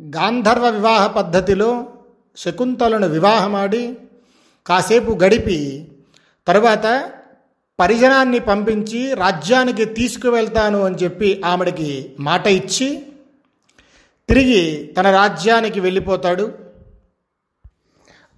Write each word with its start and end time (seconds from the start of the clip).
గాంధర్వ 0.00 0.70
వివాహ 0.70 1.06
పద్ధతిలో 1.06 1.86
శకుంతలను 2.36 3.08
వివాహమాడి 3.08 3.94
కాసేపు 4.66 5.18
గడిపి 5.24 5.88
తరువాత 6.46 7.10
పరిజనాన్ని 7.80 8.38
పంపించి 8.38 9.14
రాజ్యానికి 9.14 9.84
తీసుకువెళ్తాను 9.84 10.82
అని 10.82 10.94
చెప్పి 10.94 11.42
ఆమెడికి 11.44 12.12
మాట 12.20 12.46
ఇచ్చి 12.46 13.06
తిరిగి 14.28 14.94
తన 14.98 15.10
రాజ్యానికి 15.10 15.80
వెళ్ళిపోతాడు. 15.80 16.52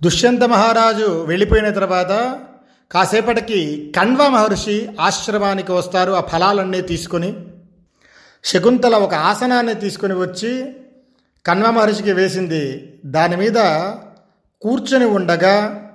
దుష్యంత 0.03 0.45
మహారాజు 0.45 1.25
వెళ్ళిపోయిన 1.25 1.71
తర్వాత 1.71 2.41
కాసేపటికి 2.93 3.93
కణ్వ 3.97 4.29
మహర్షి 4.29 4.89
ఆశ్రమానికి 5.01 5.73
వస్తారు 5.73 6.13
ఆ 6.13 6.21
ఫలాలన్నీ 6.21 6.81
తీసుకొని. 6.81 7.47
శకుంతల 8.45 8.97
ఒక 8.97 9.15
ఆసనాన్ని 9.15 9.75
తీసుకుని 9.75 10.15
వచ్చి 10.15 10.77
కణ్వ 11.47 11.71
మహర్షికి 11.71 12.13
వేసింది 12.13 12.93
దాని 13.05 13.37
మీద 13.37 13.55
కూర్చొని 14.61 15.05
ఉండగా 15.05 15.89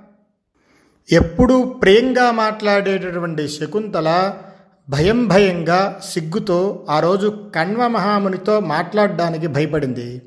ఎప్పుడూ 1.12 1.62
ప్రేంగా 1.62 2.30
మాట్లాడేటటువంటి 2.30 3.48
శకుంతల 3.48 4.34
భయం 4.88 5.28
భయంగా 5.28 6.00
సిగ్గుతో 6.04 6.86
ఆ 6.90 7.00
రోజు 7.00 7.50
కణ్వ 7.54 7.88
మహామునితో 7.88 8.60
మాట్లాడడానికి 8.60 9.46
భయపడింది. 9.46 10.22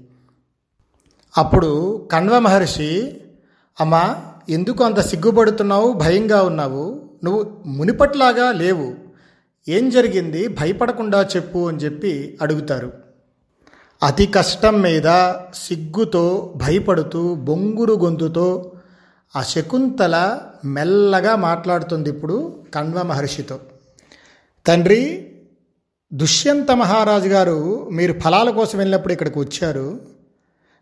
అప్పుడు 1.37 1.97
కణ్వ 2.11 2.39
మహర్షి 2.39 3.21
అమ్మా 3.79 4.15
ఎందుకు 4.49 4.83
అంత 4.83 4.99
సిగ్గుపడుతున్నావు? 4.99 5.93
భయంగా 5.93 6.43
ఉన్నావు. 6.43 7.09
నువ్వు 7.23 7.63
మునిపట్లాగా 7.65 8.51
లేవు. 8.51 8.95
ఏం 9.67 9.89
జరిగింది? 9.89 10.47
భయపడకుండా 10.47 11.21
చెప్పు 11.35 11.67
అని 11.67 11.77
చెప్పి 11.77 12.37
అడుగుతారు. 12.41 13.00
అతి 14.03 14.25
కష్టం 14.27 14.81
మీద 14.81 15.33
సిగ్గుతో 15.53 16.53
భయపడుతూ 16.55 17.35
బొంగురు 17.35 17.93
గొంతుతో 17.93 18.71
ఆ 19.35 19.41
శకుంతల 19.41 20.39
మెల్లగా 20.65 21.35
మాట్లాడుతుంది 21.35 22.09
ఇప్పుడు 22.09 22.65
కణ్వ 22.75 23.01
మహర్షితో. 23.01 23.59
తండ్రి 24.67 25.31
దుష్యంత 26.13 26.71
మహారాజు 26.71 27.27
గారు 27.27 27.89
మీరు 27.89 28.19
ఫలాల 28.19 28.49
కోసం 28.49 28.77
వెళ్ళినప్పుడు 28.77 29.13
ఇక్కడికి 29.13 29.39
వచ్చారు. 29.39 29.99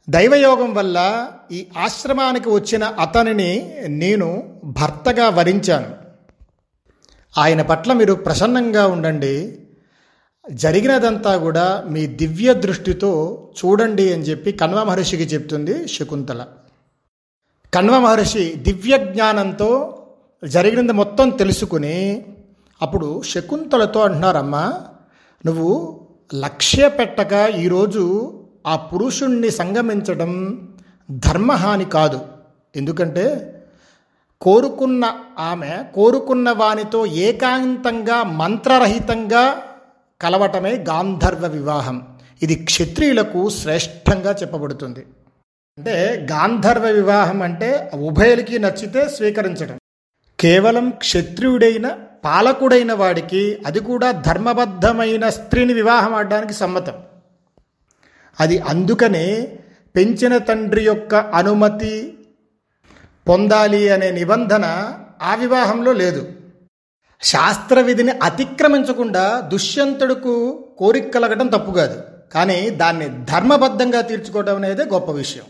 దైవయోగం 0.09 0.73
వల్ల 0.73 1.27
ఈ 1.51 1.67
ఆశ్రమానికి 1.77 2.49
వచ్చిన 2.49 2.83
అతనిని 2.83 3.75
నేను 3.87 4.59
భర్తగా 4.63 5.29
వరించాను. 5.29 5.95
ఆయన 7.37 7.61
పట్ల 7.61 7.93
మీరు 7.93 8.13
ప్రసన్నంగా 8.13 8.87
ఉండండి. 8.87 9.65
జరిగినదంతా 10.51 11.37
కూడా 11.37 11.83
మీ 11.89 12.07
దివ్య 12.07 12.53
దృష్టితో 12.53 13.41
చూడండి 13.59 14.13
అని 14.13 14.23
చెప్పి 14.23 14.51
కణ్వ 14.51 14.83
మహర్షికి 14.83 15.23
చెప్తుంది 15.23 15.87
శకుంతల. 15.87 16.45
కణ్వ 17.73 17.99
మహర్షి 17.99 18.53
దివ్య 18.57 18.97
జ్ఞానంతో 18.97 19.97
జరిగినది 20.47 20.93
మొత్తం 20.93 21.29
తెలుసుకుని 21.29 22.25
అప్పుడు 22.81 23.21
శకుంతలతో 23.21 23.99
అంటున్నారమ్మా 23.99 24.73
నువ్వు 25.45 25.99
లక్ష్య 26.33 26.89
పెట్టక 26.89 27.33
ఈరోజు 27.59 28.33
ఆ 28.67 28.75
పురుషుణ్ణి 28.75 29.51
సంగమించడం 29.51 30.61
ధర్మహాని 31.11 31.85
కాదు. 31.85 32.21
ఎందుకంటే 32.75 33.55
కోరుకున్న 34.41 35.13
ఆమె 35.39 35.77
కోరుకున్న 35.95 36.51
వానితో 36.51 37.05
ఏకాంతంగా 37.05 38.23
మంత్రరహితంగా 38.23 39.63
కలవటమే 40.21 40.75
గాంధర్వ 40.75 41.47
వివాహం. 41.47 42.17
ఇది 42.41 42.55
క్షత్రియులకు 42.55 43.49
శ్రేష్టంగా 43.49 44.31
చెప్పబడుతుంది. 44.31 44.99
అంటే 45.77 46.27
గాంధర్వ 46.31 46.87
వివాహం 46.87 47.41
అంటే 47.41 47.91
ఉభయలకి 47.93 48.59
నచ్చితే 48.59 49.09
స్వీకరించడం. 49.09 49.79
కేవలం 50.39 50.89
క్షత్రియుడైన 50.89 51.97
పాలకుడైన 52.25 52.93
వాడికి 52.93 53.59
అది 53.65 53.79
కూడా 53.79 54.11
ధర్మబద్ధమైన 54.11 55.29
స్త్రీని 55.29 55.73
వివాహం 55.73 56.15
ఆడడానికి 56.15 56.53
సమ్మతం. 56.53 56.93
అది 58.39 58.59
అందుకనే 58.59 59.59
పెంచిన 59.95 60.37
తండ్రి 60.37 60.83
యొక్క 60.83 61.15
అనుమతి 61.15 62.17
పొందాలి 63.29 63.89
అనే 63.89 64.11
నిబంధన 64.11 64.93
ఆ 65.21 65.35
వివాహంలో 65.35 65.93
లేదు. 65.93 66.31
శాస్త్ర 67.23 67.81
విధిని 67.81 68.11
అతిక్రమించకుండా 68.11 69.39
దుష్యంతుడుకు 69.39 70.65
కోరిక 70.77 71.13
కలగడం 71.13 71.47
తప్పు 71.47 71.71
కాదు. 71.71 72.01
కానీ 72.33 72.69
దాన్ని 72.69 73.25
ధర్మబద్ధంగా 73.25 74.01
తీర్చుకోవడం 74.01 74.55
అనేది 74.55 74.83
గొప్ప 74.83 75.11
విషయం. 75.11 75.43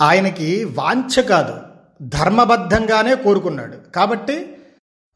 ఆయనకి 0.00 0.64
వాంఛ 0.64 1.22
కాదు. 1.22 1.56
ధర్మబద్ధంగానే 2.02 3.14
కోరుకున్నాడు. 3.14 3.92
కాబట్టి 3.94 4.56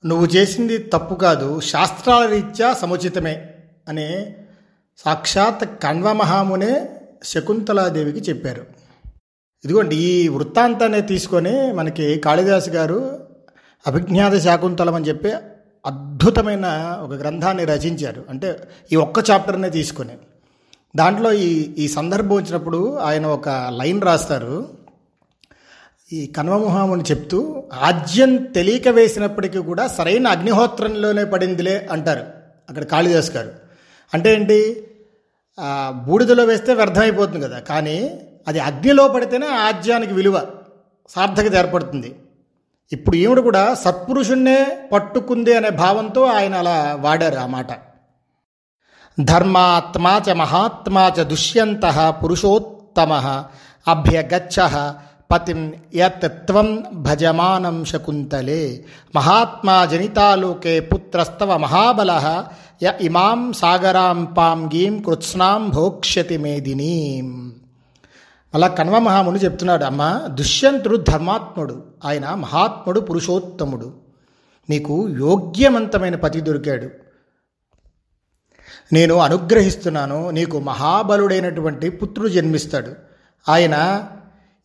నువ్వు 0.06 0.26
చేసింది 0.26 0.78
తప్పు 0.78 1.14
కాదు. 1.14 1.60
శాస్త్రాల 1.60 2.26
రీత్యా 2.26 2.72
సముచితమే 2.72 3.54
అని 3.88 4.34
సాక్షాత్ 4.98 5.82
కణ్వ 5.82 6.12
మహామునే 6.12 6.88
శకుంతలాదేవికి 7.24 8.19
చెప్పారు. 8.19 8.66
ఇదిగోండి 9.64 9.96
ఈ 9.96 10.28
వృత్తాంతాన్ని 10.28 11.02
తీసుకొని 11.02 11.72
మనకి 11.72 12.19
కాళిదాసు 12.19 12.70
గారు 12.70 13.19
అభిజ్ఞాత 13.86 14.38
శాకుంతలం 14.38 14.94
అని 14.94 15.08
చెప్పి 15.08 15.32
అద్భుతమైన 15.86 16.66
ఒక 17.02 17.12
గ్రంథాన్ని 17.12 17.64
రచించారు. 17.64 18.24
అంటే 18.28 18.56
ఈ 18.92 18.96
ఒక్క 18.96 19.30
చాప్టర్నే 19.30 19.70
తీసుకొని. 19.70 20.12
దాంట్లో 20.96 21.32
ఈ 21.32 21.74
ఈ 21.78 21.88
సందర్భం 21.88 22.36
వచ్చినప్పుడు 22.36 22.96
ఆయన 22.96 23.26
ఒక 23.26 23.48
లైన్ 23.48 24.02
రాస్తారు. 24.02 24.69
ఈ 26.12 26.26
కన్వముహాముని 26.26 27.02
చెప్తూ 27.02 27.64
ఆజ్యం 27.74 28.36
తెలియక 28.36 28.88
వేసినప్పటికీ 28.88 29.58
కూడా 29.58 29.86
సరైన 29.86 30.26
అగ్నిహోత్రంలోనే 30.26 31.24
పడిందిలే 31.24 31.88
అంటారు 31.92 32.26
అక్కడ 32.69 32.84
కాళిదాస్ 32.84 33.30
గారు. 33.30 33.52
అంటే 34.14 34.34
ఏంటి? 34.34 34.86
బూడిదలో 35.90 36.44
వేస్తే 36.44 36.74
వ్యర్థమైపోతుంది 36.74 37.40
కదా. 37.40 37.58
కానీ 37.58 38.20
అది 38.48 38.58
అగ్నిలో 38.58 39.08
పడితేనే 39.08 39.46
ఆజ్యానికి 39.46 40.14
విలువ 40.14 40.46
సార్థకత 41.08 41.54
ఏర్పడుతుంది. 41.54 42.14
ఇప్పుడు 42.92 43.16
ఈవిడ 43.16 43.38
కూడా 43.38 43.74
సత్పురుషుణ్ణే 43.74 44.88
పట్టుకుంది 44.92 45.56
అనే 45.56 45.70
భావంతో 45.70 46.24
ఆయన 46.24 46.54
అలా 46.54 46.98
వాడారు 47.00 47.36
ఆ 47.36 47.46
మాట. 47.46 47.70
ధర్మాత్మా 49.18 50.18
చ 50.28 50.32
మహాత్మా 50.32 51.08
చ 51.18 51.22
దుష్యంత 51.22 51.84
పురుషోత్తమ 52.24 53.12
అభ్యగచ్చ 53.88 54.56
పతిం 55.30 55.72
యత్వం 55.96 56.68
భజమానం 56.92 57.84
శకుంతలే 57.84 58.84
మహాత్మా 59.16 59.84
జనితాలోకే 59.84 60.80
పుత్రస్తవ 60.80 61.58
మహాబల 61.58 62.12
య 62.82 62.92
ఇమాం 63.00 63.52
సాగరాం 63.52 64.24
పాంగీం 64.38 65.02
కృత్స్నాం 65.02 65.70
భోక్ష్యతి 65.70 66.38
మేదినీం 66.38 67.28
అలా 68.55 68.69
కణ్వ 68.69 68.99
మహాముని 68.99 69.38
చెప్తున్నాడు 69.38 69.85
అమ్మ 69.85 70.20
దుష్యంతుడు 70.26 70.97
ధర్మాత్ముడు 70.97 71.85
ఆయన 72.05 72.35
మహాత్ముడు 72.35 73.00
పురుషోత్తముడు. 73.00 73.94
నీకు 74.70 75.08
యోగ్యవంతమైన 75.08 76.17
పతి 76.17 76.41
దొరికాడు. 76.41 76.88
నేను 78.93 79.14
అనుగ్రహిస్తున్నాను 79.14 80.31
నీకు 80.31 80.61
మహాబలుడైనటువంటి 80.61 81.91
పుత్రుడు 81.91 82.29
జన్మిస్తాడు. 82.29 82.94
ఆయన 83.49 84.06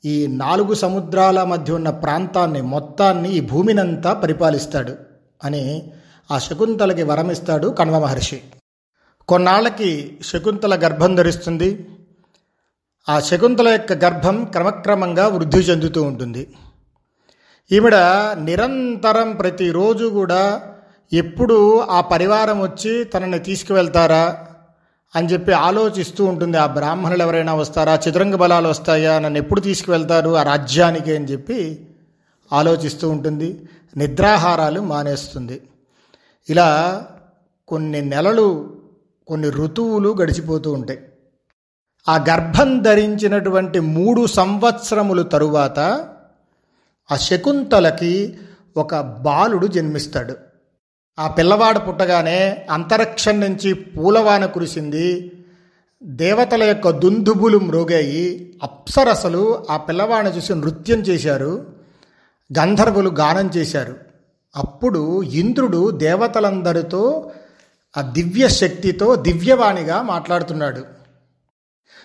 ఈ 0.06 0.28
నాలుగు 0.28 0.74
సముద్రాల 0.74 1.44
మధ్య 1.44 1.74
ఉన్న 1.74 1.90
ప్రాంతాన్ని 1.90 2.62
మొత్తాన్ని 2.62 3.34
ఈ 3.34 3.40
భూమినంతా 3.40 4.14
పరిపాలిస్తాడు 4.14 4.96
అని 5.44 5.92
ఆ 6.32 6.40
శకుంతలకి 6.40 7.04
వరమిస్తాడు 7.04 7.68
కణ్వ 7.68 8.00
మహర్షి. 8.00 8.42
కొన్నాళ్ళకి 9.28 10.18
శకుంతల 10.22 10.76
గర్భం 10.76 11.16
ధరిస్తుంది. 11.16 11.88
ఆ 13.10 13.20
శకుంతల 13.20 13.68
యొక్క 13.68 13.94
గర్భం 13.94 14.46
క్రమక్రమంగా 14.46 15.28
వృద్ధి 15.28 15.58
చెందుతూ 15.58 16.04
ఉంటుంది. 16.04 16.54
ఈవిడ 17.72 17.96
నిరంతరం 18.34 19.36
ప్రతిరోజు 19.36 20.06
కూడా 20.06 20.62
ఎప్పుడు 21.14 21.80
ఆ 21.80 22.02
పరివారం 22.02 22.62
వచ్చి 22.62 23.04
తనని 23.04 23.40
తీసుకువెళ్తారా 23.40 24.48
అని 25.16 25.28
చెప్పి 25.28 25.52
ఆలోచిస్తూ 25.52 26.26
ఉంటుంది. 26.26 26.58
ఆ 26.58 26.66
బ్రాహ్మణులు 26.66 27.22
ఎవరైనా 27.22 27.54
వస్తారా? 27.54 27.96
చతురంగ 27.96 28.36
బలాలు 28.36 28.68
వస్తాయా? 28.68 29.20
నన్ను 29.20 29.38
ఎప్పుడు 29.38 29.62
తీసుకువెళ్తారు? 29.62 30.30
ఆ 30.30 30.44
రాజ్యానికి 30.44 31.16
అని 31.16 31.26
చెప్పి 31.26 31.88
ఆలోచిస్తూ 32.54 33.10
ఉంటుంది. 33.10 33.70
నిద్రాహారాలు 33.98 34.80
మానేస్తుంది. 34.80 35.62
ఇలా 36.50 37.02
కొన్ని 37.68 38.02
నెలలు 38.02 38.76
కొన్ని 39.28 39.50
ఋతువులు 39.50 40.16
గడిచిపోతూ 40.22 40.74
ఉంటాయి. 40.74 41.00
ఆ 42.10 42.26
గర్భం 42.30 42.82
ధరించినటువంటి 42.82 43.80
మూడు 43.80 44.28
సంవత్సరములు 44.28 45.24
తరువాత 45.24 45.80
ఆ 47.12 47.16
శకుంతలకి 47.16 48.38
ఒక 48.78 49.00
బాలుడు 49.00 49.68
జన్మిస్తాడు. 49.68 50.36
ఆ 51.20 51.28
పిల్లవాడు 51.28 51.80
పుట్టగానే 51.80 52.68
అంతరిక్షం 52.72 53.40
నుంచి 53.40 53.74
పూలవాన 53.74 54.46
కురిసింది. 54.46 55.32
దేవతల 56.04 56.64
యొక్క 56.64 56.90
దుందుబులు 56.90 57.58
మ్రోగాయి 57.58 58.54
అప్సరసలు 58.64 59.66
ఆ 59.70 59.78
పిల్లవాడిని 59.78 60.38
చూసి 60.38 60.56
నృత్యం 60.56 61.00
చేశారు. 61.00 61.66
గంధర్వులు 62.60 63.10
గానం 63.10 63.50
చేశారు. 63.58 63.96
అప్పుడు 64.56 65.24
ఇంద్రుడు 65.24 65.92
దేవతలందరితో 65.92 67.32
ఆ 67.98 68.02
దివ్య 68.02 68.48
శక్తితో 68.48 69.16
దివ్యవాణిగా 69.16 70.02
మాట్లాడుతున్నాడు. 70.02 70.95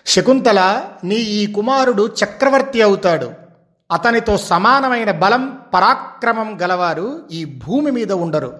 శకుంతల 0.05 0.83
నీ 1.03 1.15
ఈ 1.15 1.53
కుమారుడు 1.53 2.15
చక్రవర్తి 2.23 2.81
అవుతాడు. 2.81 3.31
అతనితో 3.91 4.37
సమానమైన 4.37 5.11
బలం 5.11 5.59
పరాక్రమం 5.73 6.61
గలవారు 6.61 7.21
ఈ 7.31 7.45
భూమి 7.45 7.91
మీద 7.91 8.11
ఉండరు. 8.11 8.59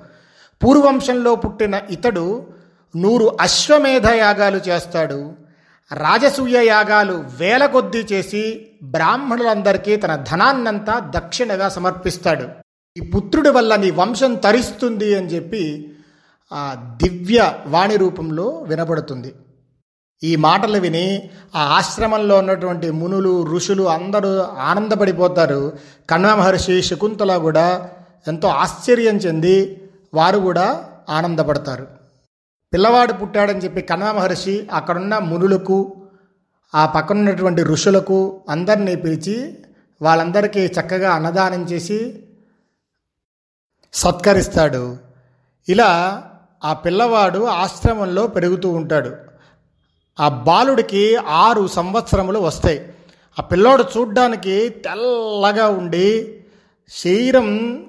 పూర్వంశంలో 0.63 1.35
పుట్టిన 1.35 1.81
ఇతడు 1.89 2.47
నూరు 2.95 3.37
అశ్వమేధ 3.41 4.09
యాగాలు 4.09 4.57
చేస్తాడు. 4.57 5.33
రాజసూయ 5.93 6.65
యాగాలు 6.65 7.23
వేల 7.39 7.65
కొద్దీ 7.65 7.97
చేసి 7.97 8.67
బ్రాహ్మణులందరికీ 8.83 9.95
తన 9.95 10.15
ధనాన్నంతా 10.15 11.11
దక్షిణగా 11.15 11.69
సమర్పిస్తాడు. 11.69 12.47
ఈ 12.97 13.01
పుత్రుడి 13.01 13.49
వల్ల 13.49 13.75
నీ 13.75 13.91
వంశం 13.91 14.35
తరిస్తుంది 14.35 15.15
అని 15.15 15.27
చెప్పి 15.27 15.93
ఆ 16.53 16.93
దివ్య 17.03 17.53
వాణి 17.67 17.97
రూపంలో 17.97 18.65
వినబడుతుంది. 18.67 19.33
ఈ 20.23 20.35
మాటలు 20.35 20.79
విని 20.79 21.29
ఆ 21.55 21.59
ఆశ్రమంలో 21.59 22.37
ఉన్నటువంటి 22.37 22.91
మునులు 22.91 23.45
ఋషులు 23.55 23.83
అందరూ 23.83 24.41
ఆనందపడిపోతారు. 24.41 25.73
కణ్వ 26.09 26.35
మహర్షి 26.35 26.81
శకుంతల 26.81 27.37
కూడా 27.37 27.89
ఎంతో 28.27 28.47
ఆశ్చర్యం 28.47 29.17
చెంది 29.17 29.89
వారు 30.13 30.39
కూడా 30.39 30.89
ఆనందపడతారు. 31.09 31.87
పిల్లవాడు 32.73 33.13
పుట్టాడని 33.13 33.59
చెప్పి 33.59 33.81
కణ్వ 33.81 34.11
మహర్షి 34.11 34.69
అక్కడున్న 34.71 35.17
మునులకు 35.17 36.01
ఆ 36.75 36.85
పక్కనున్నటువంటి 36.85 37.63
ఋషులకు 37.63 38.41
అందరినీ 38.49 38.95
పిలిచి 38.95 39.57
వాళ్ళందరికీ 40.01 40.59
చక్కగా 40.59 41.11
అన్నదానం 41.11 41.63
చేసి 41.63 42.23
సత్కరిస్తాడు. 43.93 44.97
ఇలా 45.69 46.23
ఆ 46.63 46.73
పిల్లవాడు 46.73 47.45
ఆశ్రమంలో 47.45 48.27
పెరుగుతూ 48.27 48.69
ఉంటాడు. 48.69 49.30
ఆ 50.21 50.29
బాలుడికి 50.29 51.15
ఆరు 51.15 51.67
సంవత్సరములు 51.67 52.39
వస్తాయి. 52.39 52.93
ఆ 53.39 53.41
పిల్లోడు 53.41 53.83
చూడ్డానికి 53.97 54.69
తెల్లగా 54.69 55.67
ఉండి 55.67 56.41
శరీరం 56.89 57.83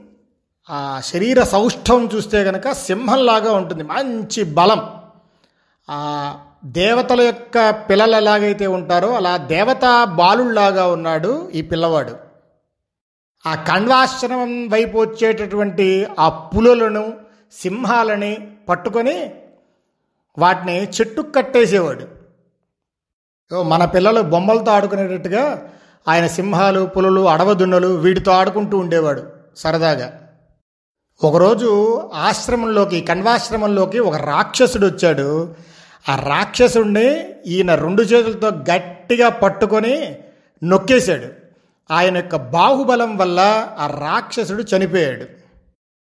ఆ 0.70 1.00
శరీర 1.04 1.42
సౌష్ఠవం 1.42 2.08
చూస్తే 2.14 2.44
కనుక 2.44 2.72
సింహంలాగా 2.72 3.52
ఉంటుంది. 3.52 3.82
మంచి 3.82 4.44
బలం. 4.44 4.90
ఆ 5.90 6.34
దేవతల 6.64 7.20
యొక్క 7.20 7.70
పిల్లలు 7.70 8.16
ఎలాగైతే 8.16 8.66
ఉంటారో 8.66 9.16
అలా 9.16 9.36
దేవతా 9.36 10.04
బాలుళ్ళాగా 10.04 10.86
ఉన్నాడు 10.86 11.50
ఈ 11.54 11.62
పిల్లవాడు. 11.62 12.16
ఆ 13.46 13.54
కణ్వాశ్రమం 13.54 14.68
వైపు 14.68 14.98
వచ్చేటటువంటి 14.98 16.06
ఆ 16.18 16.28
పులులను 16.28 17.12
సింహాలని 17.52 18.48
పట్టుకొని 18.68 19.34
వాటిని 20.38 20.84
చెట్టుకు 20.84 21.32
కట్టేసేవాడు. 21.32 22.21
మన 23.60 23.84
పిల్లలు 23.84 24.20
బొమ్మలతో 24.20 24.72
ఆడుకునేటట్టుగా 24.72 25.68
ఆయన 26.08 26.26
సింహాలు 26.26 26.86
పులులు 26.86 27.28
అడవదున్నలు 27.28 27.88
వీటితో 27.88 28.32
ఆడుకుంటూ 28.32 28.78
ఉండేవాడు 28.78 29.22
సరదాగా. 29.56 30.18
ఒకరోజు 31.24 32.02
ఆశ్రమంలోకి 32.14 33.00
కణ్వాశ్రమంలోకి 33.00 33.98
ఒక 33.98 34.14
రాక్షసుడు 34.14 34.86
వచ్చాడు. 34.86 35.54
ఆ 36.08 36.16
రాక్షసుడిని 36.16 37.24
ఈయన 37.46 37.74
రెండు 37.74 38.02
చేతులతో 38.02 38.48
గట్టిగా 38.48 39.28
పట్టుకొని 39.28 40.16
నొక్కేశాడు. 40.64 41.26
ఆయన 41.90 42.16
యొక్క 42.16 42.36
బాహుబలం 42.36 43.16
వల్ల 43.16 43.68
ఆ 43.78 43.86
రాక్షసుడు 43.86 44.64
చనిపోయాడు. 44.76 45.42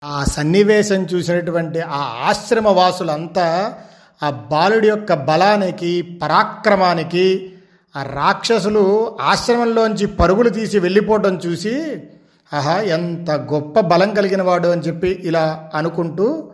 ఆ 0.05 0.23
సన్నివేశం 0.23 1.03
చూసినటువంటి 1.03 1.81
ఆ 1.81 2.27
ఆశ్రమ 2.29 2.67
వాసులంతా 2.69 3.73
ఆ 4.23 4.29
బాలుడి 4.29 4.87
యొక్క 4.87 5.13
బలానికి 5.13 6.01
పరాక్రమానికి 6.01 7.53
ఆ 7.95 8.03
రాక్షసులు 8.03 9.17
ఆశ్రమంలోంచి 9.21 10.05
పరుగులు 10.07 10.49
తీసి 10.49 10.79
వెళ్ళిపోవడం 10.79 11.35
చూసి 11.37 12.03
ఆహా 12.53 12.81
ఎంత 12.81 13.31
గొప్ప 13.31 13.79
బలం 13.79 14.13
కలిగిన 14.13 14.41
వాడు 14.41 14.67
అని 14.67 14.81
చెప్పి 14.81 15.07
ఇలా 15.09 15.69
అనుకుంటూ 15.75 16.51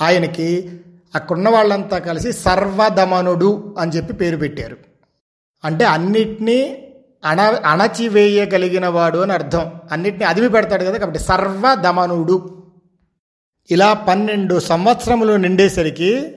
ఆయనకి 0.00 0.70
అక్కడున్న 1.14 1.48
వాళ్ళంతా 1.48 1.98
కలిసి 1.98 2.32
సర్వధమనుడు 2.32 3.76
అని 3.78 3.92
చెప్పి 3.92 4.12
పేరు 4.12 4.36
పెట్టారు. 4.36 4.76
అంటే 5.64 5.84
అన్నిటినీ 5.84 6.88
అణ 7.24 7.40
అణచివేయగలిగిన 7.40 8.86
వాడు 8.86 9.18
అని 9.18 9.32
అర్థం. 9.32 9.72
అన్నిటినీ 9.92 10.24
అదిమి 10.24 10.48
పెడతాడు 10.48 10.84
కదా 10.84 10.98
కాబట్టి 10.98 11.18
సర్వధమనుడు. 11.18 12.64
ఇలా 13.70 13.92
పన్నెండు 13.92 14.60
సంవత్సరములు 14.60 15.32
నిండేసరికి 15.32 16.36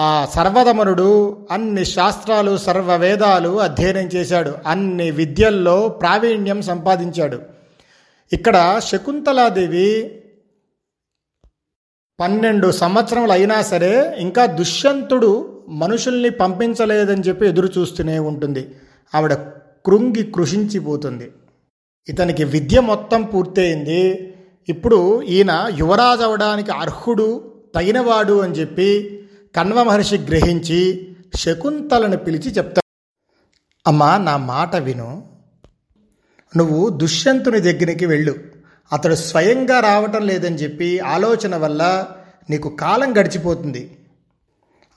ఆ 0.00 0.28
సర్వదమనుడు 0.34 1.36
అన్ని 1.50 1.84
శాస్త్రాలు 1.84 2.56
సర్వ 2.56 2.96
వేదాలు 2.96 3.60
అధ్యయనం 3.60 4.02
చేశాడు. 4.02 4.52
అన్ని 4.66 5.10
విద్యల్లో 5.10 5.88
ప్రావీణ్యం 5.88 6.62
సంపాదించాడు. 6.62 7.42
ఇక్కడ 8.32 8.80
శకుంతలాదేవి 8.84 10.22
పన్నెండు 12.20 12.70
సంవత్సరములు 12.70 13.32
అయినా 13.32 13.62
సరే 13.62 14.16
ఇంకా 14.18 14.46
దుష్యంతుడు 14.46 15.62
మనుషుల్ని 15.68 16.30
పంపించలేదని 16.30 17.22
చెప్పి 17.22 17.46
ఎదురు 17.46 17.68
చూస్తూనే 17.78 18.18
ఉంటుంది. 18.18 18.74
ఆవిడ 19.14 19.34
కృంగి 19.86 20.22
కృషించిపోతుంది. 20.22 21.32
ఇతనికి 22.08 22.44
విద్య 22.44 22.80
మొత్తం 22.80 23.22
పూర్తయింది. 23.22 24.34
ఇప్పుడు 24.68 25.22
ఈయన 25.22 25.70
యువరాజు 25.76 26.22
అవడానికి 26.22 26.70
అర్హుడు 26.70 27.54
తగినవాడు 27.74 28.40
అని 28.40 28.54
చెప్పి 28.54 29.14
కణ్వ 29.56 29.82
మహర్షి 29.82 30.18
గ్రహించి 30.18 31.08
శకుంతలను 31.36 32.16
పిలిచి 32.16 32.50
చెప్తాడు 32.50 32.92
అమ్మా 33.86 34.18
నా 34.18 34.36
మాట 34.36 34.76
విను. 34.76 35.28
నువ్వు 36.56 36.88
దుష్యంతుని 36.88 37.60
దగ్గరికి 37.60 38.06
వెళ్ళు. 38.06 38.34
అతడు 38.92 39.14
స్వయంగా 39.14 39.80
రావటం 39.80 40.26
లేదని 40.26 40.56
చెప్పి 40.56 40.98
ఆలోచన 40.98 41.56
వల్ల 41.56 42.06
నీకు 42.50 42.68
కాలం 42.68 43.12
గడిచిపోతుంది. 43.20 43.98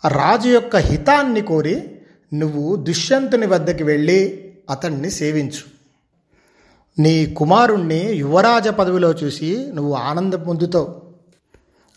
రాజు 0.08 0.50
యొక్క 0.50 0.76
హితాన్ని 0.76 1.42
కోరి 1.42 2.02
నువ్వు 2.34 2.76
దుష్యంతుని 2.76 3.46
వద్దకి 3.46 3.84
వెళ్ళి 3.84 4.52
అతన్ని 4.70 5.12
సేవించు. 5.12 5.82
నీ 7.02 7.26
కుమారుణ్ణి 7.26 8.12
యువరాజ 8.14 8.68
పదవిలో 8.68 9.12
చూసి 9.12 9.72
నువ్వు 9.74 9.94
ఆనందం 9.94 10.44
పొందుతావు. 10.44 11.01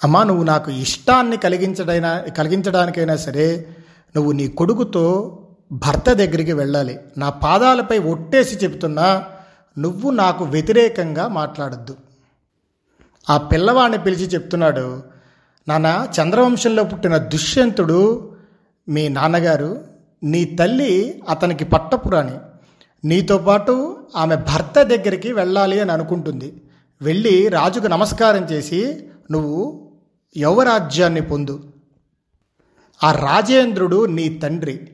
అమ్మా 0.04 0.24
నువ్వు 0.24 0.44
నాకు 0.44 0.70
ఇష్టాన్ని 0.70 1.36
కలిగించడైనా 1.36 2.18
కలిగించడానికైనా 2.18 3.16
సరే 3.16 3.68
నువ్వు 4.16 4.32
నీ 4.32 4.48
కొడుకుతో 4.48 5.38
భర్త 5.72 6.12
దగ్గరికి 6.12 6.52
వెళ్ళాలి. 6.52 6.98
నా 7.18 7.30
పాదాలపై 7.30 7.98
ఒట్టేసి 7.98 8.56
చెప్తున్నా 8.56 9.24
నువ్వు 9.78 10.10
నాకు 10.10 10.44
వ్యతిరేకంగా 10.44 11.28
మాట్లాడద్దు. 11.28 11.96
ఆ 13.30 13.36
పిల్లవాడిని 13.36 13.98
పిలిచి 13.98 14.26
చెప్తున్నాడు 14.26 15.02
నాన్న 15.68 16.08
చంద్రవంశంలో 16.20 16.84
పుట్టిన 16.84 17.16
దుష్యంతుడు 17.16 18.32
మీ 18.88 19.08
నాన్నగారు 19.08 19.84
నీ 20.22 20.44
తల్లి 20.44 21.22
అతనికి 21.28 21.64
పట్టపురాణి. 21.64 22.38
నీతో 23.04 23.38
పాటు 23.38 23.96
ఆమె 24.16 24.36
భర్త 24.36 24.82
దగ్గరికి 24.82 25.32
వెళ్ళాలి 25.32 25.80
అని 25.80 25.92
అనుకుంటుంది. 25.92 26.62
వెళ్ళి 27.02 27.48
రాజుకు 27.48 27.86
నమస్కారం 27.86 28.44
చేసి 28.44 29.08
నువ్వు 29.30 29.83
యౌవరాజ్యాన్ని 30.36 31.20
పొందు. 31.20 31.72
ఆ 33.04 33.12
రాజేంద్రుడు 33.12 34.06
నీ 34.06 34.28
తండ్రి. 34.28 34.88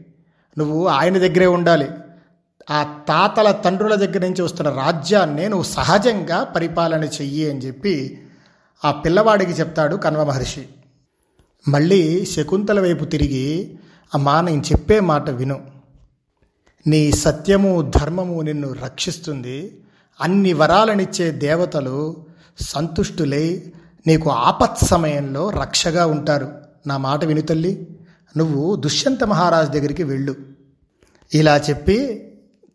నువ్వు 0.59 0.87
ఆయన 0.87 1.19
దగ్గరే 1.19 1.47
ఉండాలి. 1.47 1.89
ఆ 2.71 3.05
తాతల 3.09 3.51
తండ్రుల 3.51 3.95
దగ్గర 3.95 4.19
నుంచి 4.19 4.43
వస్తున్న 4.43 4.71
రాజ్యాన్ని 4.71 5.49
నువ్వు 5.49 5.65
సహజంగా 5.65 6.45
పరిపాలన 6.45 7.05
చెయ్యి 7.05 7.51
అని 7.51 7.59
చెప్పి 7.59 8.23
ఆ 8.85 8.91
పిల్లవాడికి 8.91 9.53
చెప్తాడు 9.53 9.97
కన్వ 9.97 10.25
మహర్షి. 10.25 10.69
మళ్ళీ 11.69 12.27
శకుంతల 12.27 12.81
వైపు 12.81 13.05
తిరిగి 13.05 13.79
అమ్మా 14.15 14.41
నేను 14.41 14.61
చెప్పే 14.61 15.01
మాట 15.01 15.31
విను. 15.31 15.71
నీ 16.87 17.13
సత్యము 17.13 17.93
ధర్మము 17.97 18.41
నిన్ను 18.41 18.73
రక్షిస్తుంది. 18.73 19.81
అన్ని 20.21 20.53
వరాలనిచ్చే 20.53 21.31
దేవతలు 21.31 22.17
సంతుష్టులై 22.61 23.73
నీకు 24.07 24.31
ఆపత్ 24.31 24.87
సమయంలో 24.87 25.51
రక్షగా 25.51 26.07
ఉంటారు. 26.07 26.53
నా 26.87 26.97
మాట 26.97 27.25
విను 27.25 27.41
తల్లి. 27.41 27.89
నువ్వు 28.37 28.77
దుష్యంత 28.77 29.25
మహారాజు 29.25 29.71
దగ్గరికి 29.71 30.03
వెళ్ళు. 30.03 30.37
ఇలా 31.35 31.57
చెప్పి 31.57 32.27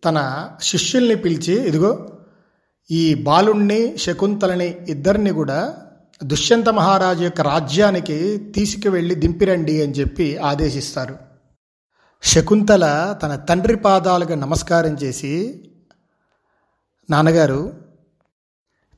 తన 0.06 0.50
శిష్యుల్ని 0.62 1.16
పిలిచి 1.16 1.54
ఇదిగో 1.54 2.10
ఈ 2.92 3.14
బాలుణ్ణి 3.14 3.98
శకుంతలని 3.98 4.86
ఇద్దరిని 4.90 5.32
కూడా 5.32 5.78
దుష్యంత 6.24 6.70
మహారాజు 6.70 7.24
యొక్క 7.24 7.42
రాజ్యానికి 7.42 8.38
తీసుకువెళ్ళి 8.38 9.16
దింపిరండి 9.16 9.84
అని 9.84 9.92
చెప్పి 9.92 10.38
ఆదేశిస్తారు. 10.38 11.18
శకుంతల 12.24 13.16
తన 13.24 13.36
తండ్రి 13.36 13.76
పాదాలకు 13.76 14.34
నమస్కారం 14.34 14.94
చేసి 14.94 15.64
నాన్నగారు 17.10 17.74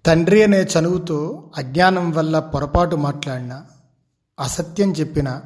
తండ్రి 0.05 0.43
అనే 0.43 0.63
చనువుతో 0.63 1.51
అజ్ఞానం 1.57 2.11
వల్ల 2.11 2.39
పొరపాటు 2.39 2.95
మాట్లాడిన 2.95 3.65
అసత్యం 4.39 4.91
చెప్పిన 4.91 5.41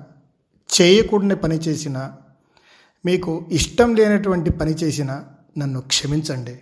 చేయకూడని 0.70 1.36
పని 1.36 1.56
చేసిన 1.56 2.12
మీకు 3.06 3.50
ఇష్టం 3.52 3.96
లేనటువంటి 3.96 4.50
పని 4.50 4.72
చేసిన 4.72 5.24
నన్ను 5.58 5.82
క్షమించండి. 5.82 6.60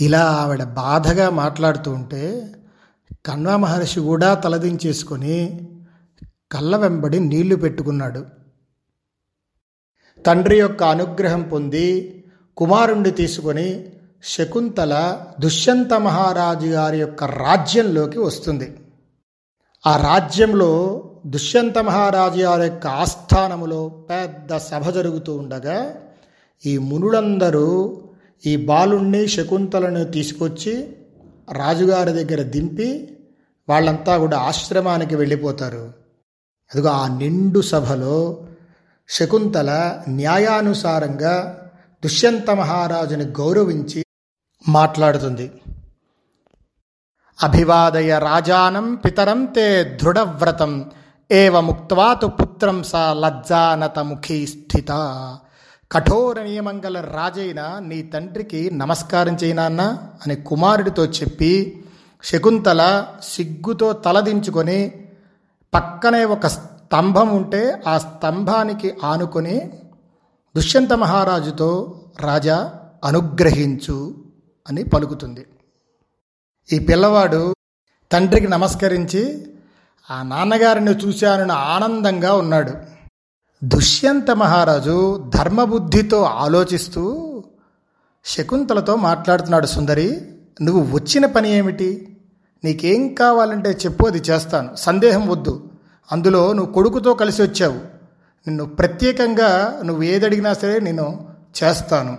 ఇలా 0.00 0.20
ఆవిడ 0.20 0.62
బాధగా 0.64 1.30
మాట్లాడుతూ 1.30 1.90
ఉంటే 1.90 2.54
కన్వా 3.26 3.56
మహర్షి 3.56 4.00
కూడా 4.00 4.34
తలదించేసుకొని 4.34 5.36
కళ్ళ 6.52 6.76
వెంబడి 6.76 7.18
నీళ్ళు 7.20 7.56
పెట్టుకున్నాడు. 7.56 8.26
తండ్రి 10.26 10.58
యొక్క 10.60 10.82
అనుగ్రహం 10.82 11.42
పొంది 11.42 11.86
కుమారుణ్ణి 12.56 13.10
తీసుకొని 13.10 13.68
శకుంతల 14.24 15.24
దుష్యంత 15.40 15.94
మహారాజు 15.94 16.66
గారి 16.66 16.98
యొక్క 16.98 17.24
రాజ్యంలోకి 17.24 18.18
వస్తుంది. 18.18 18.78
ఆ 19.86 19.96
రాజ్యంలో 19.96 20.70
దుష్యంత 21.26 21.78
మహారాజు 21.78 22.40
గారి 22.40 22.62
యొక్క 22.62 22.86
ఆస్థానములో 22.86 23.88
పెద్ద 23.88 24.56
సభ 24.56 24.90
జరుగుతూ 24.90 25.36
ఉండగా 25.36 25.94
ఈ 26.66 26.78
మునులందరూ 26.78 28.00
ఈ 28.46 28.56
బాలుణ్ణి 28.56 29.28
శకుంతలను 29.28 30.04
తీసుకొచ్చి 30.04 30.96
రాజుగారి 31.52 32.12
దగ్గర 32.12 32.42
దింపి 32.42 33.18
వాళ్ళంతా 33.68 34.18
కూడా 34.18 34.38
ఆశ్రమానికి 34.38 35.16
వెళ్ళిపోతారు. 35.16 35.92
అదిగో 36.74 36.88
ఆ 36.88 37.16
నిండు 37.18 37.60
సభలో 37.60 38.46
శకుంతల 39.08 40.00
న్యాయానుసారంగా 40.08 41.60
దుష్యంత 42.04 42.50
మహారాజుని 42.50 43.24
గౌరవించి 43.24 44.04
మాట్లాడుతుంది. 44.68 45.52
అభివాదయ 47.42 48.18
రాజానం 48.18 48.94
పితరం 48.94 49.44
తే 49.44 49.84
దృఢవ్రతం 49.84 50.90
ఏవ 51.32 51.60
ముక్వాతు 51.60 52.26
పుత్రం 52.26 52.82
సా 52.82 53.12
లజ్జానతముఖీ 53.12 54.46
స్థిత. 54.46 54.90
కఠోర 55.90 56.42
నియమం 56.42 56.80
గల 56.86 57.00
రాజైన 57.00 57.78
నీ 57.80 58.02
తండ్రికి 58.02 58.70
నమస్కారం 58.72 59.34
చేయనాన్న 59.34 59.98
అని 60.26 60.36
కుమారుడితో 60.36 61.04
చెప్పి 61.04 61.82
శకుంతల 62.24 63.06
సిగ్గుతో 63.22 63.92
తలదించుకొని 63.92 64.92
పక్కనే 65.74 66.24
ఒక 66.24 66.46
స్తంభం 66.46 67.28
ఉంటే 67.28 67.82
ఆ 67.86 67.98
స్తంభానికి 67.98 68.94
ఆనుకొని 69.04 69.70
దుష్యంత 70.56 70.92
మహారాజుతో 70.92 72.00
రాజా 72.20 72.72
అనుగ్రహించు. 73.04 74.23
అని 74.68 74.84
పలుకుతుంది. 74.84 75.46
ఈ 76.72 76.78
పిల్లవాడు 76.78 77.54
తండ్రికి 78.12 78.48
నమస్కరించి 78.48 79.46
ఆ 80.10 80.22
నాన్నగారిని 80.22 80.90
చూశానని 80.90 81.52
ఆనందంగా 81.52 82.34
ఉన్నాడు. 82.34 82.72
దుష్యంత 83.64 84.30
మహారాజు 84.30 85.30
ధర్మబుద్ధితో 85.36 86.22
ఆలోచిస్తూ 86.22 87.44
శకుంతలతో 88.24 88.96
మాట్లాడుతున్నాడు 88.96 89.66
సుందరి 89.66 90.20
నువ్వు 90.62 90.96
వచ్చిన 90.96 91.26
పని 91.26 91.52
ఏమిటి? 91.52 92.16
నీకేం 92.64 93.14
కావాలంటే 93.14 93.70
చెప్పు 93.70 94.06
అది 94.06 94.18
చేస్తాను. 94.18 94.74
సందేహం 94.74 95.28
వద్దు. 95.28 95.70
అందులో 96.12 96.52
నువ్వు 96.52 96.72
కొడుకుతో 96.72 97.14
కలిసి 97.14 97.42
వచ్చావు. 97.42 97.78
నిన్ను 98.46 98.64
ప్రత్యేకంగా 98.64 99.80
నువ్వు 99.84 100.02
ఏదడిగినా 100.02 100.54
సరే 100.54 100.80
నేను 100.80 101.28
చేస్తాను. 101.62 102.18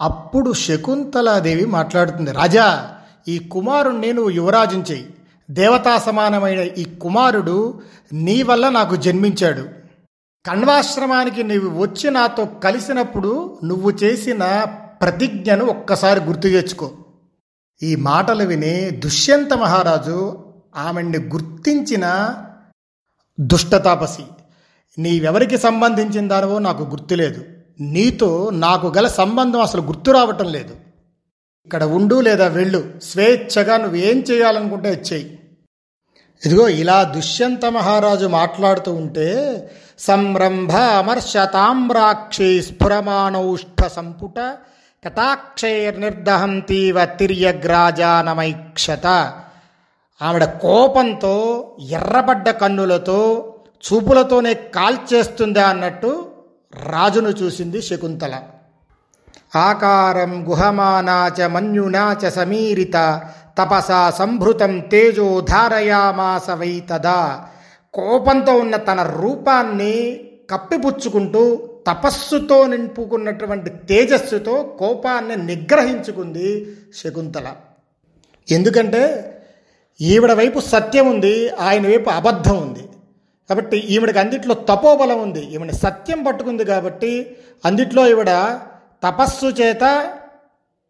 అప్పుడు 0.00 0.52
శకుంతలాదేవి 0.52 1.64
మాట్లాడుతుంది 1.64 2.32
రాజా 2.32 2.96
ఈ 3.28 3.38
కుమారుణ్ణి 3.38 4.12
నువ్వు 4.12 4.30
యువరాజుని 4.30 4.82
చెయ్యి. 4.82 5.14
దేవతా 5.50 5.98
సమానమైన 5.98 6.58
ఈ 6.58 6.84
కుమారుడు 6.84 7.80
నీ 8.12 8.42
వల్ల 8.42 8.68
నాకు 8.68 8.96
జన్మించాడు. 8.96 9.68
కణ్వాశ్రమానికి 10.46 11.42
నీవు 11.42 11.82
వచ్చి 11.82 12.10
నాతో 12.10 12.44
కలిసినప్పుడు 12.44 13.60
నువ్వు 13.64 13.90
చేసిన 13.90 14.66
ప్రతిజ్ఞను 15.02 15.64
ఒక్కసారి 15.64 16.20
గుర్తు 16.20 16.48
తెచ్చుకో 16.48 16.90
ఈ 17.82 17.96
మాటలు 17.96 18.44
విని 18.44 18.90
దుష్యంత 18.90 19.52
మహారాజు 19.54 20.44
ఆమెని 20.76 21.18
గుర్తించిన 21.18 22.34
దుష్టతాపసి 23.40 24.22
నీవెవరికి 24.98 25.58
సంబంధించిన 25.58 26.28
దానివో 26.28 26.58
నాకు 26.58 26.82
గుర్తులేదు. 26.82 27.44
నీతో 27.80 28.50
నాకు 28.50 28.86
గల 28.86 29.08
సంబంధం 29.08 29.60
అసలు 29.60 29.80
గుర్తు 29.80 30.10
రావటం 30.10 30.52
లేదు. 30.52 30.76
ఇక్కడ 31.64 31.84
ఉండు 31.84 32.20
లేదా 32.20 32.46
వెళ్ళు 32.46 32.94
స్వేచ్ఛగా 33.02 33.76
నువ్వేం 33.76 34.12
చేయాలనుకుంటే 34.18 35.02
చెయ్యి 35.12 35.38
ఇదిగో 36.46 36.68
ఇలా 36.68 37.02
దుష్యంత 37.02 37.66
మహారాజు 37.66 38.26
మాట్లాడుతూ 38.26 38.92
ఉంటే 38.92 39.58
సంరంభ 39.98 40.72
అమర్షతామ్రాక్షి 40.72 42.62
స్ఫురమాణౌష్ఠ 42.62 43.86
సంపుట 43.86 44.56
కటాక్షైర్నిర్దహంతీవ 45.04 47.04
తిర్యగ్రాజానమైక్షత. 47.04 49.32
ఆవిడ 50.22 50.44
కోపంతో 50.44 51.66
ఎర్రబడ్డ 51.90 52.50
కన్నులతో 52.50 53.54
చూపులతోనే 53.70 54.54
కాల్చేస్తుందా 54.54 55.66
అన్నట్టు 55.66 56.29
రాజును 56.74 57.28
చూసింది 57.28 57.82
శకుంతల. 57.82 58.42
ఆకారం 59.56 60.48
గుహమానాచ 60.48 61.46
మన్యునాచ 61.46 62.30
సమీరిత 62.30 63.22
తపసా 63.58 64.10
సంభృతం 64.10 64.78
తేజో 64.78 65.40
ధారయామాస 65.40 66.50
వై 66.50 66.82
తదా 66.90 67.48
కోపంతో 67.94 68.52
ఉన్న 68.54 68.76
తన 68.76 69.02
రూపాన్ని 69.02 70.20
కప్పిపుచ్చుకుంటూ 70.50 71.68
తపస్సుతో 71.86 72.66
నింపుకున్నటువంటి 72.66 73.70
తేజస్సుతో 73.70 74.76
కోపాన్ని 74.78 75.36
నిగ్రహించుకుంది 75.36 76.76
శకుంతల. 76.94 77.52
ఎందుకంటే 78.50 79.02
ఈవిడ 80.00 80.32
వైపు 80.32 80.60
సత్యం 80.60 81.06
ఉంది 81.10 81.50
ఆయన 81.50 81.86
వైపు 81.86 82.10
అబద్ధం 82.10 82.56
ఉంది. 82.56 82.89
కాబట్టి 83.50 83.76
ఈవిడకి 83.76 84.18
అందిట్లో 84.18 84.54
తపోబలం 84.54 85.22
ఉంది. 85.22 85.54
ఈవిడ 85.54 85.70
సత్యం 85.70 86.22
పట్టుకుంది 86.22 86.64
కాబట్టి 86.64 87.36
అందిట్లో 87.64 88.08
ఈవిడ 88.08 88.58
తపస్సు 89.02 89.46
చేత 89.46 90.10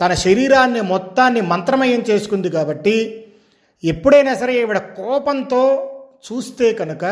తన 0.01 0.15
శరీరాన్ని 0.15 0.81
మొత్తాన్ని 0.81 1.41
మంత్రమయం 1.41 2.01
చేసుకుంది 2.11 2.51
కాబట్టి 2.51 3.25
ఎప్పుడైనా 3.85 4.35
సరే 4.35 4.63
ఈవిడ 4.63 4.79
కోపంతో 4.79 5.63
చూస్తే 6.27 6.73
కనుక 6.73 7.05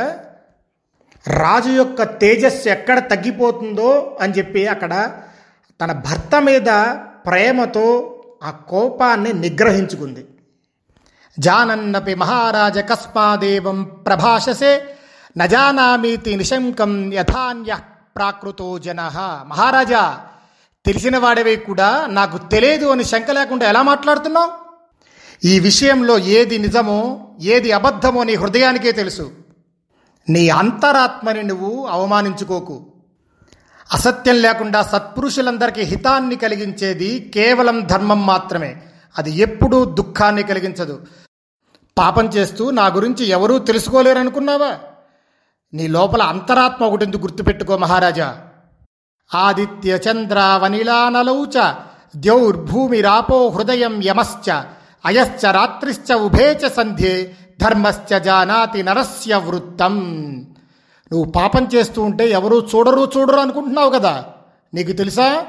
రాజు 1.28 1.70
యొక్క 1.70 2.02
తేజస్సు 2.02 2.68
ఎక్కడ 2.68 2.98
తగ్గిపోతుందో 2.98 4.18
అని 4.20 4.32
చెప్పి 4.32 4.66
అక్కడ 4.66 5.22
తన 5.80 5.92
భర్త 5.92 6.42
మీద 6.42 6.70
ప్రేమతో 7.26 7.86
ఆ 8.42 8.50
కోపాన్ని 8.50 9.32
నిగ్రహించుకుంది. 9.32 10.24
జానన్నపి 11.38 12.14
మహారాజ 12.14 12.78
కస్మాదేవం 12.78 13.84
ప్రభాషసే 13.84 14.84
నజానామీతి 15.38 16.36
నిశంకం 16.36 17.12
యథాన్య 17.12 17.78
ప్రాకృతో 18.16 18.78
జన. 18.78 19.00
మహారాజా 19.46 20.20
తెలిసిన 20.86 21.18
వాడవే 21.18 21.56
కూడా 21.56 22.06
నాకు 22.06 22.38
తెలియదు 22.38 22.86
అని 22.86 23.04
శంక 23.04 23.30
లేకుండా 23.30 23.68
ఎలా 23.68 23.82
మాట్లాడుతున్నావు? 23.82 24.52
ఈ 25.46 25.60
విషయంలో 25.60 26.18
ఏది 26.18 26.58
నిజమో 26.58 27.28
ఏది 27.40 27.72
అబద్ధమో 27.72 28.24
నీ 28.24 28.34
హృదయానికే 28.34 28.92
తెలుసు. 28.92 29.32
నీ 30.28 30.48
అంతరాత్మని 30.48 31.42
నువ్వు 31.42 31.86
అవమానించుకోకు. 31.86 32.86
అసత్యం 33.92 34.36
లేకుండా 34.36 34.82
సత్పురుషులందరికీ 34.82 35.82
హితాన్ని 35.82 36.36
కలిగించేది 36.36 37.30
కేవలం 37.34 37.80
ధర్మం 37.80 38.26
మాత్రమే. 38.26 38.82
అది 39.18 39.30
ఎప్పుడూ 39.30 39.84
దుఃఖాన్ని 39.84 40.42
కలిగించదు. 40.42 41.06
పాపం 41.98 42.26
చేస్తూ 42.26 42.70
నా 42.70 42.86
గురించి 42.86 43.26
ఎవరూ 43.26 43.58
తెలుసుకోలేరనుకున్నావా? 43.58 44.78
నీ 45.74 45.86
లోపల 45.86 46.22
అంతరాత్మ 46.22 46.84
ఒకటి 46.84 47.06
గుర్తుపెట్టుకో 47.06 47.76
మహారాజా? 47.76 48.40
ఆదిత్య 49.34 49.98
చంద్ర 50.10 50.60
వనిలానలౌచ 50.62 51.72
ద్యౌర్భూమిరాపో 52.16 53.48
హృదయం 53.48 54.02
యమశ్చ 54.04 54.50
అయశ్చ 55.06 55.50
రాత్రిశ్చ 55.50 56.12
ఉభే 56.12 56.60
చ 56.66 56.68
సంధ్యే 56.68 57.36
ధర్మశ్చ 57.60 58.18
జానాతి 58.18 58.82
నరస్య 58.82 59.36
వృత్తం. 59.36 59.98
నువ్వు 61.12 61.30
పాపం 61.30 61.68
చేస్తూ 61.74 62.02
ఉంటే 62.02 62.30
ఎవరు 62.30 62.68
చూడరు 62.74 63.10
చూడరు 63.16 63.36
అనుకుంటున్నావు 63.36 63.90
కదా? 63.90 64.24
నీకు 64.74 64.92
తెలుసా? 64.92 65.46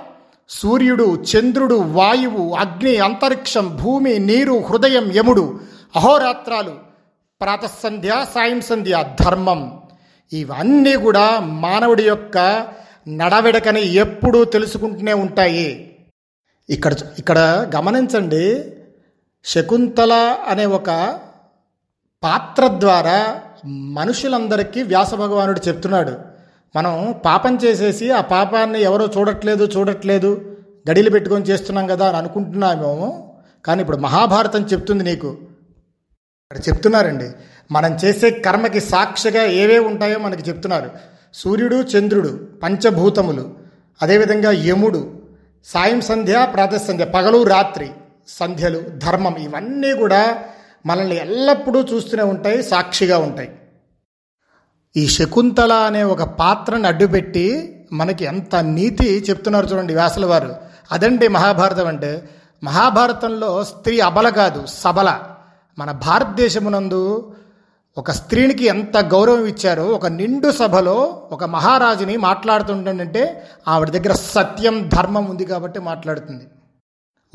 సూర్యుడు 0.49 1.23
చంద్రుడు 1.23 1.75
వాయువు 1.75 2.55
అగ్ని 2.55 2.97
అంతరిక్షం 2.97 3.75
భూమి 3.75 4.19
నీరు 4.19 4.63
హృదయం 4.69 5.11
యముడు 5.11 5.59
అహోరాత్రాలు 5.95 6.75
ప్రాతసంధ్య 7.41 8.25
సాయం 8.35 8.61
సంధ్య 8.61 9.15
ధర్మం. 9.21 9.81
ఇవన్నీ 10.31 10.93
కూడా 11.05 11.25
మానవుడి 11.65 12.03
యొక్క 12.03 12.37
నడవెడకని 13.19 13.81
ఎప్పుడూ 14.03 14.39
తెలుసుకుంటూనే 14.55 15.13
ఉంటాయి. 15.25 15.69
ఇక్కడ 16.69 16.93
ఇక్కడ 17.21 17.39
గమనించండి 17.75 18.45
శకుంతల 19.45 20.13
అనే 20.51 20.65
ఒక 20.79 20.89
పాత్ర 22.23 22.63
ద్వారా 22.83 23.17
మనుషులందరికీ 23.99 24.79
వ్యాస 24.83 25.11
భగవానుడు 25.21 25.61
చెప్తున్నాడు. 25.67 26.13
మనం 26.75 26.93
పాపం 27.25 27.53
చేసేసి 27.63 28.07
ఆ 28.19 28.21
పాపాన్ని 28.35 28.79
ఎవరో 28.89 29.05
చూడట్లేదు 29.17 29.63
చూడట్లేదు 29.75 30.31
గడిలు 30.89 31.09
పెట్టుకొని 31.09 31.49
చేస్తున్నాం 31.49 31.85
కదా 31.87 32.05
అని 32.09 32.17
అనుకుంటున్నామేమో 32.17 33.09
కానీ 33.65 33.79
ఇప్పుడు 33.83 33.99
మహాభారతం 34.05 34.61
చెప్తుంది 34.73 35.03
నీకు. 35.03 35.29
ఇక్కడ 36.43 36.61
చెప్తున్నారండి 36.67 37.29
మనం 37.71 37.95
చేసే 37.95 38.29
కర్మకి 38.29 38.79
సాక్షిగా 38.79 39.43
ఏవే 39.43 39.79
ఉంటాయో 39.79 40.19
మనకి 40.19 40.49
చెప్తున్నారు. 40.49 40.91
సూర్యుడు 41.33 41.75
చంద్రుడు 41.75 42.47
పంచభూతములు 42.63 43.53
అదేవిధంగా 44.01 44.51
యముడు 44.51 45.19
సాయం 45.65 46.01
సంధ్య 46.01 46.47
ప్రాతసంధ్య 46.53 47.05
పగలు 47.05 47.43
రాత్రి 47.43 47.89
సంధ్యలు 48.27 48.79
ధర్మం 48.79 49.35
ఇవన్నీ 49.35 49.93
కూడా 49.93 50.39
మనల్ని 50.85 51.15
ఎల్లప్పుడూ 51.15 51.81
చూస్తూనే 51.81 52.23
ఉంటాయి 52.23 52.63
సాక్షిగా 52.63 53.17
ఉంటాయి. 53.17 53.51
ఈ 54.97 55.07
శకుంతల 55.07 55.73
అనే 55.73 56.03
ఒక 56.03 56.23
పాత్రను 56.23 56.87
అడ్డుపెట్టి 56.87 57.75
మనకి 57.91 58.25
ఎంత 58.25 58.55
నీతి 58.55 59.25
చెప్తున్నారు 59.29 59.65
చూడండి 59.65 59.93
వ్యాసుల 59.93 60.25
వారు. 60.25 60.55
అదండి 60.91 61.27
మహాభారతం 61.27 61.87
అంటే 61.87 62.29
మహాభారతంలో 62.63 63.63
స్త్రీ 63.63 63.99
అబల 63.99 64.29
కాదు 64.29 64.65
సబల. 64.65 65.19
మన 65.79 65.91
భారతదేశమునందు 65.91 67.33
ఒక 67.97 68.11
స్త్రీనికి 68.11 68.65
ఎంత 68.65 68.97
గౌరవం 68.97 69.45
ఇచ్చారో 69.45 69.85
ఒక 69.85 70.07
నిండు 70.07 70.51
సభలో 70.51 71.27
ఒక 71.31 71.43
మహారాజుని 71.43 72.17
మాట్లాడుతుంటాడంటే 72.17 73.43
ఆవిడ 73.67 73.89
దగ్గర 73.89 74.13
సత్యం 74.13 74.89
ధర్మం 74.93 75.25
ఉంది 75.25 75.45
కాబట్టి 75.45 75.79
మాట్లాడుతుంది. 75.79 76.47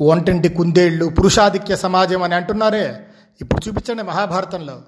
ఒంటింటి 0.01 0.49
కుందేళ్ళు 0.49 1.05
పురుషాధిక్య 1.05 1.75
సమాజం 1.75 2.23
అని 2.23 2.35
అంటున్నారే. 2.35 2.99
ఇప్పుడు 3.41 3.67
చూపించండి 3.67 4.03
మహాభారతంలో. 4.03 4.81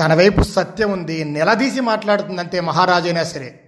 తన 0.00 0.14
వైపు 0.14 0.42
సత్యం 0.42 0.92
ఉంది 0.92 1.24
నిలదీసి 1.24 1.80
మాట్లాడుతుంది 1.80 2.40
అంతే 2.40 2.60
మహారాజైనా 2.60 3.24
సరే. 3.24 3.61